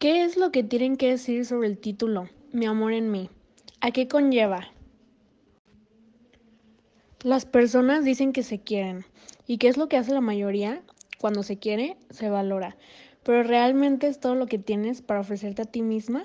¿Qué 0.00 0.22
es 0.22 0.36
lo 0.36 0.52
que 0.52 0.62
tienen 0.62 0.96
que 0.96 1.08
decir 1.08 1.44
sobre 1.44 1.66
el 1.66 1.76
título, 1.76 2.28
Mi 2.52 2.66
amor 2.66 2.92
en 2.92 3.10
mí? 3.10 3.30
¿A 3.80 3.90
qué 3.90 4.06
conlleva? 4.06 4.68
Las 7.24 7.46
personas 7.46 8.04
dicen 8.04 8.32
que 8.32 8.44
se 8.44 8.60
quieren. 8.60 9.04
¿Y 9.48 9.58
qué 9.58 9.66
es 9.66 9.76
lo 9.76 9.88
que 9.88 9.96
hace 9.96 10.14
la 10.14 10.20
mayoría? 10.20 10.84
Cuando 11.18 11.42
se 11.42 11.58
quiere, 11.58 11.96
se 12.10 12.30
valora. 12.30 12.76
Pero 13.24 13.42
¿realmente 13.42 14.06
es 14.06 14.20
todo 14.20 14.36
lo 14.36 14.46
que 14.46 14.60
tienes 14.60 15.02
para 15.02 15.18
ofrecerte 15.18 15.62
a 15.62 15.64
ti 15.64 15.82
misma? 15.82 16.22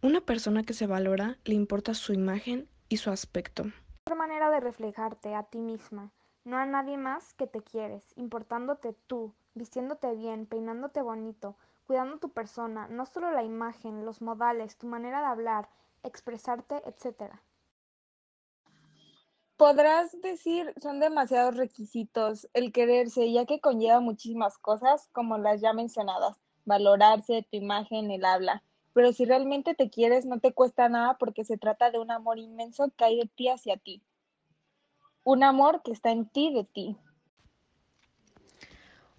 Una 0.00 0.22
persona 0.22 0.62
que 0.62 0.72
se 0.72 0.86
valora 0.86 1.36
le 1.44 1.56
importa 1.56 1.92
su 1.92 2.14
imagen 2.14 2.70
y 2.88 2.96
su 2.96 3.10
aspecto. 3.10 3.64
Otra 4.06 4.16
manera 4.16 4.48
de 4.48 4.60
reflejarte 4.60 5.34
a 5.34 5.42
ti 5.42 5.58
misma, 5.58 6.10
no 6.46 6.56
a 6.58 6.64
nadie 6.64 6.96
más 6.96 7.34
que 7.34 7.48
te 7.48 7.60
quieres, 7.60 8.04
importándote 8.14 8.94
tú, 9.08 9.34
vistiéndote 9.54 10.14
bien, 10.14 10.46
peinándote 10.46 11.02
bonito, 11.02 11.56
cuidando 11.88 12.18
tu 12.18 12.30
persona, 12.30 12.86
no 12.86 13.04
solo 13.04 13.32
la 13.32 13.42
imagen, 13.42 14.06
los 14.06 14.22
modales, 14.22 14.76
tu 14.76 14.86
manera 14.86 15.18
de 15.18 15.26
hablar, 15.26 15.68
expresarte, 16.04 16.76
etc. 16.86 17.32
Podrás 19.56 20.20
decir 20.20 20.72
son 20.80 21.00
demasiados 21.00 21.56
requisitos 21.56 22.48
el 22.54 22.72
quererse, 22.72 23.32
ya 23.32 23.44
que 23.44 23.58
conlleva 23.58 23.98
muchísimas 23.98 24.56
cosas 24.56 25.08
como 25.12 25.38
las 25.38 25.60
ya 25.60 25.72
mencionadas, 25.72 26.36
valorarse, 26.64 27.44
tu 27.50 27.56
imagen, 27.56 28.12
el 28.12 28.24
habla. 28.24 28.62
Pero 28.92 29.12
si 29.12 29.24
realmente 29.24 29.74
te 29.74 29.90
quieres, 29.90 30.26
no 30.26 30.38
te 30.38 30.54
cuesta 30.54 30.88
nada 30.88 31.18
porque 31.18 31.44
se 31.44 31.58
trata 31.58 31.90
de 31.90 31.98
un 31.98 32.12
amor 32.12 32.38
inmenso 32.38 32.92
que 32.96 33.04
hay 33.04 33.18
de 33.18 33.26
ti 33.26 33.48
hacia 33.48 33.76
ti. 33.76 34.00
Un 35.26 35.42
amor 35.42 35.82
que 35.82 35.90
está 35.90 36.12
en 36.12 36.26
ti 36.26 36.54
de 36.54 36.62
ti. 36.62 36.96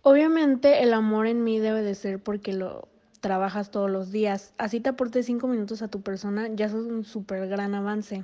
Obviamente 0.03 0.81
el 0.81 0.93
amor 0.93 1.27
en 1.27 1.43
mí 1.43 1.59
debe 1.59 1.81
de 1.81 1.95
ser 1.95 2.23
porque 2.23 2.53
lo 2.53 2.87
trabajas 3.19 3.71
todos 3.71 3.91
los 3.91 4.09
días. 4.09 4.53
Así 4.57 4.79
te 4.79 4.87
aportes 4.87 5.25
cinco 5.25 5.49
minutos 5.49 5.81
a 5.81 5.89
tu 5.89 6.01
persona, 6.01 6.47
ya 6.47 6.67
es 6.67 6.73
un 6.73 7.03
súper 7.03 7.49
gran 7.49 7.75
avance. 7.75 8.23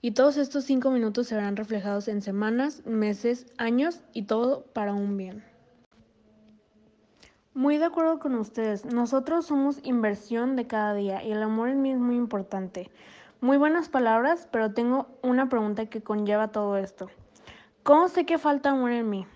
Y 0.00 0.12
todos 0.12 0.36
estos 0.36 0.62
cinco 0.62 0.92
minutos 0.92 1.26
se 1.26 1.34
verán 1.34 1.56
reflejados 1.56 2.06
en 2.06 2.22
semanas, 2.22 2.86
meses, 2.86 3.46
años 3.56 3.98
y 4.12 4.22
todo 4.22 4.62
para 4.72 4.94
un 4.94 5.16
bien. 5.16 5.42
Muy 7.58 7.76
de 7.76 7.86
acuerdo 7.86 8.20
con 8.20 8.36
ustedes, 8.36 8.84
nosotros 8.84 9.46
somos 9.46 9.80
inversión 9.82 10.54
de 10.54 10.68
cada 10.68 10.94
día 10.94 11.24
y 11.24 11.32
el 11.32 11.42
amor 11.42 11.70
en 11.70 11.82
mí 11.82 11.90
es 11.90 11.98
muy 11.98 12.14
importante. 12.14 12.88
Muy 13.40 13.56
buenas 13.56 13.88
palabras, 13.88 14.48
pero 14.52 14.72
tengo 14.72 15.08
una 15.24 15.48
pregunta 15.48 15.86
que 15.86 16.00
conlleva 16.00 16.52
todo 16.52 16.76
esto. 16.76 17.10
¿Cómo 17.82 18.06
sé 18.06 18.24
que 18.26 18.38
falta 18.38 18.70
amor 18.70 18.92
en 18.92 19.10
mí? 19.10 19.26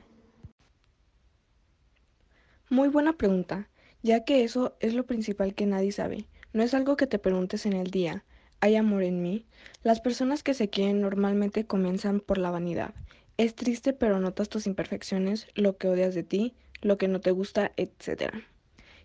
Muy 2.71 2.87
buena 2.87 3.15
pregunta, 3.15 3.69
ya 4.05 4.25
que 4.25 4.45
eso 4.45 4.77
es 4.79 4.95
lo 4.95 5.05
principal 5.05 5.57
que 5.57 5.67
nadie 5.67 5.91
sabe. 5.91 6.29
No 6.53 6.63
es 6.63 6.75
algo 6.75 6.97
que 6.97 7.09
te 7.09 7.19
preguntes 7.19 7.67
en 7.67 7.73
el 7.73 7.91
día. 7.91 8.23
¿Hay 8.61 8.77
amor 8.77 9.03
en 9.03 9.21
mí? 9.21 9.47
Las 9.83 10.01
personas 10.01 10.45
que 10.45 10.55
se 10.55 10.71
quieren 10.71 11.01
normalmente 11.01 11.67
comienzan 11.67 12.21
por 12.21 12.39
la 12.39 12.53
vanidad. 12.53 12.95
Es 13.37 13.57
triste, 13.57 13.93
pero 13.93 14.21
notas 14.21 14.49
tus 14.49 14.69
imperfecciones, 14.69 15.49
lo 15.57 15.77
que 15.77 15.89
odias 15.89 16.15
de 16.15 16.23
ti, 16.23 16.55
lo 16.83 16.99
que 16.99 17.09
no 17.09 17.21
te 17.21 17.31
gusta, 17.31 17.73
etc. 17.77 18.35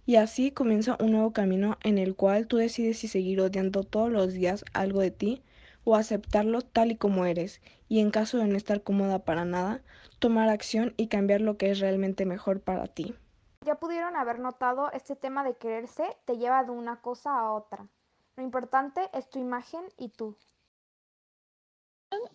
Y 0.06 0.18
así 0.18 0.52
comienza 0.52 0.98
un 1.00 1.12
nuevo 1.12 1.32
camino 1.32 1.78
en 1.84 1.98
el 1.98 2.16
cual 2.16 2.48
tú 2.48 2.58
decides 2.58 3.00
si 3.00 3.08
seguir 3.08 3.40
odiando 3.40 3.84
todos 3.84 4.12
los 4.12 4.34
días 4.34 4.66
algo 4.74 5.00
de 5.00 5.12
ti 5.12 5.44
o 5.84 5.96
aceptarlo 5.96 6.62
tal 6.62 6.92
y 6.92 6.98
como 6.98 7.26
eres, 7.26 7.62
y 7.88 8.02
en 8.02 8.12
caso 8.12 8.38
de 8.38 8.48
no 8.48 8.58
estar 8.58 8.84
cómoda 8.84 9.20
para 9.20 9.46
nada, 9.46 9.82
tomar 10.20 10.50
acción 10.50 10.94
y 10.98 11.08
cambiar 11.08 11.40
lo 11.40 11.58
que 11.58 11.72
es 11.72 11.80
realmente 11.80 12.26
mejor 12.26 12.60
para 12.60 12.88
ti. 12.88 13.16
Ya 13.66 13.76
pudieron 13.76 14.16
haber 14.18 14.40
notado, 14.40 14.92
este 14.92 15.16
tema 15.16 15.44
de 15.44 15.56
quererse 15.56 16.04
te 16.26 16.38
lleva 16.38 16.64
de 16.64 16.72
una 16.72 17.00
cosa 17.02 17.38
a 17.38 17.54
otra. 17.54 17.88
Lo 18.36 18.44
importante 18.44 19.02
es 19.14 19.30
tu 19.30 19.40
imagen 19.40 19.82
y 19.98 20.10
tú. 20.10 20.38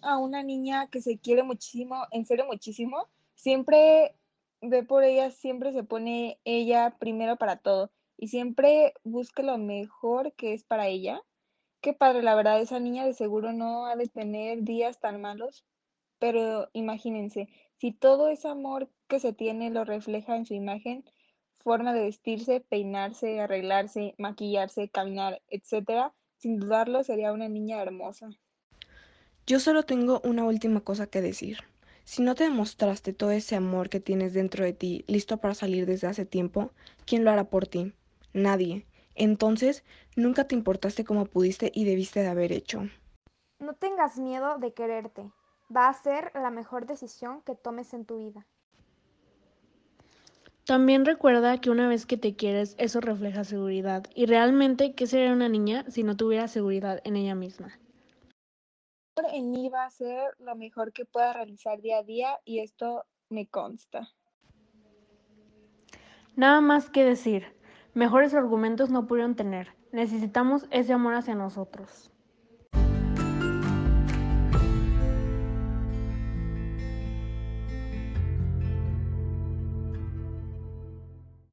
A 0.00 0.18
una 0.18 0.42
niña 0.42 0.88
que 0.88 1.00
se 1.00 1.18
quiere 1.18 1.42
muchísimo, 1.42 2.06
en 2.10 2.26
serio 2.26 2.46
muchísimo, 2.46 3.08
siempre 3.34 4.14
ve 4.62 4.84
por 4.84 5.04
ella, 5.04 5.30
siempre 5.30 5.72
se 5.72 5.82
pone 5.82 6.40
ella 6.44 6.96
primero 6.98 7.36
para 7.36 7.56
todo 7.56 7.90
y 8.16 8.28
siempre 8.28 8.94
busca 9.02 9.42
lo 9.42 9.58
mejor 9.58 10.32
que 10.34 10.54
es 10.54 10.64
para 10.64 10.86
ella. 10.86 11.20
Qué 11.80 11.92
padre, 11.92 12.22
la 12.22 12.36
verdad, 12.36 12.60
esa 12.60 12.78
niña 12.78 13.04
de 13.04 13.12
seguro 13.12 13.52
no 13.52 13.86
ha 13.86 13.96
de 13.96 14.06
tener 14.06 14.62
días 14.62 15.00
tan 15.00 15.20
malos, 15.20 15.64
pero 16.20 16.70
imagínense, 16.72 17.48
si 17.78 17.90
todo 17.90 18.28
ese 18.28 18.46
amor 18.46 18.88
que 19.08 19.18
se 19.18 19.32
tiene 19.32 19.70
lo 19.70 19.84
refleja 19.84 20.36
en 20.36 20.46
su 20.46 20.54
imagen, 20.54 21.04
forma 21.58 21.92
de 21.92 22.04
vestirse, 22.04 22.60
peinarse, 22.60 23.40
arreglarse, 23.40 24.14
maquillarse, 24.18 24.88
caminar, 24.88 25.42
etc., 25.48 26.12
sin 26.36 26.58
dudarlo 26.58 27.02
sería 27.02 27.32
una 27.32 27.48
niña 27.48 27.82
hermosa. 27.82 28.30
Yo 29.46 29.58
solo 29.58 29.82
tengo 29.82 30.20
una 30.24 30.44
última 30.44 30.80
cosa 30.80 31.08
que 31.08 31.20
decir. 31.20 31.58
Si 32.04 32.22
no 32.22 32.34
te 32.34 32.44
demostraste 32.44 33.12
todo 33.12 33.30
ese 33.30 33.56
amor 33.56 33.88
que 33.88 34.00
tienes 34.00 34.34
dentro 34.34 34.64
de 34.64 34.72
ti, 34.72 35.04
listo 35.06 35.38
para 35.38 35.54
salir 35.54 35.86
desde 35.86 36.08
hace 36.08 36.26
tiempo, 36.26 36.72
¿quién 37.06 37.24
lo 37.24 37.30
hará 37.30 37.44
por 37.44 37.66
ti? 37.66 37.92
Nadie. 38.32 38.86
Entonces, 39.14 39.84
nunca 40.16 40.48
te 40.48 40.54
importaste 40.54 41.04
como 41.04 41.26
pudiste 41.26 41.70
y 41.74 41.84
debiste 41.84 42.20
de 42.20 42.28
haber 42.28 42.52
hecho. 42.52 42.88
No 43.58 43.74
tengas 43.74 44.18
miedo 44.18 44.58
de 44.58 44.72
quererte. 44.72 45.30
Va 45.74 45.88
a 45.88 45.94
ser 45.94 46.32
la 46.34 46.50
mejor 46.50 46.86
decisión 46.86 47.42
que 47.42 47.54
tomes 47.54 47.94
en 47.94 48.04
tu 48.04 48.18
vida. 48.18 48.46
También 50.64 51.04
recuerda 51.04 51.60
que 51.60 51.70
una 51.70 51.88
vez 51.88 52.06
que 52.06 52.16
te 52.16 52.36
quieres, 52.36 52.76
eso 52.78 53.00
refleja 53.00 53.44
seguridad. 53.44 54.04
Y 54.14 54.26
realmente, 54.26 54.94
¿qué 54.94 55.06
sería 55.06 55.32
una 55.32 55.48
niña 55.48 55.84
si 55.88 56.02
no 56.04 56.16
tuviera 56.16 56.46
seguridad 56.46 57.00
en 57.04 57.16
ella 57.16 57.34
misma? 57.34 57.78
En 59.16 59.50
mí 59.50 59.68
va 59.68 59.84
a 59.84 59.90
ser 59.90 60.34
lo 60.38 60.54
mejor 60.56 60.92
que 60.92 61.04
pueda 61.04 61.32
realizar 61.32 61.80
día 61.80 61.98
a 61.98 62.02
día 62.02 62.40
y 62.44 62.60
esto 62.60 63.04
me 63.28 63.46
consta. 63.46 64.08
Nada 66.36 66.60
más 66.60 66.88
que 66.88 67.04
decir, 67.04 67.54
mejores 67.92 68.34
argumentos 68.34 68.90
no 68.90 69.06
pudieron 69.06 69.34
tener. 69.34 69.74
Necesitamos 69.90 70.66
ese 70.70 70.92
amor 70.92 71.14
hacia 71.14 71.34
nosotros. 71.34 72.11